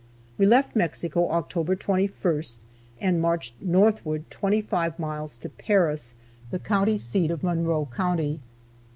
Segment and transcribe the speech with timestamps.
[0.39, 2.57] We left Mexico October 21st
[3.01, 6.15] and marched northward 25 miles to Paris,
[6.49, 8.39] the county seat of Monroe county.